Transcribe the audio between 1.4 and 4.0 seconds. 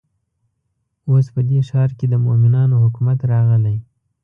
دې ښار کې د مؤمنانو حکومت راغلی.